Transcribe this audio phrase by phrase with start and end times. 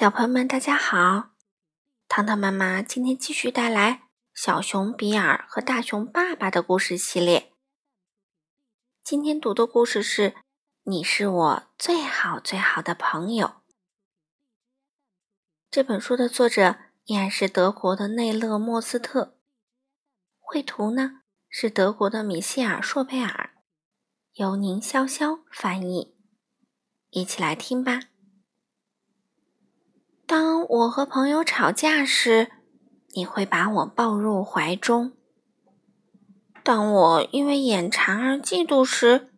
[0.00, 1.32] 小朋友们，大家好！
[2.08, 3.92] 糖糖妈妈今天继续带来
[4.32, 7.52] 《小熊比尔和大熊爸爸》的故事系列。
[9.04, 10.30] 今天读的故事是
[10.84, 13.46] 《你是我最好最好的朋友》。
[15.70, 19.36] 这本书的作者依然是德国的内勒·莫斯特，
[20.38, 21.20] 绘图呢
[21.50, 23.50] 是德国的米歇尔·硕佩尔，
[24.32, 26.16] 由宁潇潇翻译。
[27.10, 28.00] 一起来听吧。
[30.30, 32.52] 当我和朋友吵架时，
[33.16, 35.10] 你会把我抱入怀中；
[36.62, 39.32] 当我因为眼馋而嫉妒时，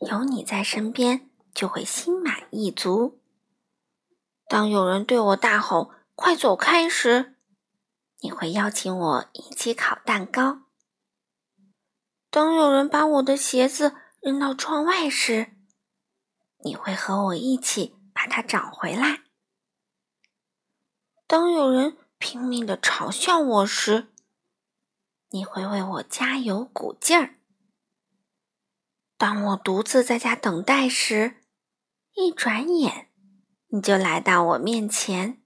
[0.00, 3.20] 有你在身边就会心满意足；
[4.48, 7.36] 当有人对我大吼“快走开”时，
[8.20, 10.62] 你会邀请我一起烤蛋糕；
[12.32, 15.52] 当有人把我的鞋子扔到窗外时，
[16.64, 19.20] 你会和我一起把它找回来。
[21.32, 24.08] 当有人拼命的嘲笑我时，
[25.30, 27.36] 你会为我加油鼓劲儿；
[29.16, 31.36] 当我独自在家等待时，
[32.12, 33.10] 一转眼
[33.68, 35.38] 你就来到我面前；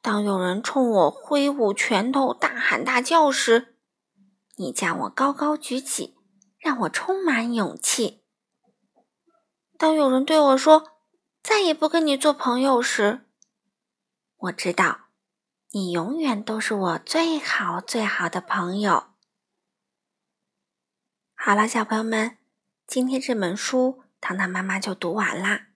[0.00, 3.76] 当有人冲我挥舞拳头、大喊大叫时，
[4.56, 6.16] 你将我高高举起，
[6.58, 8.24] 让我充满勇气；
[9.78, 10.88] 当有人对我说
[11.40, 13.28] “再也不跟你做朋友”时，
[14.42, 15.02] 我知道，
[15.70, 19.12] 你永远都是我最好最好的朋友。
[21.36, 22.38] 好了，小朋友们，
[22.84, 25.68] 今天这本书糖糖妈妈就读完啦。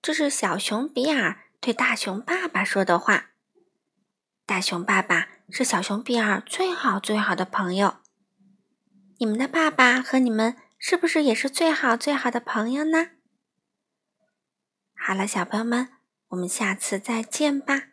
[0.00, 3.32] 这是小熊比尔对大熊爸爸说的话。
[4.46, 7.96] 大熊爸爸是小熊比尔最好最好的朋友。
[9.18, 13.10] 你们的爸爸和你们是不是也是最好最好的朋友呢？
[14.94, 15.88] 好了，小朋友们。
[16.32, 17.91] 我们下次再见吧。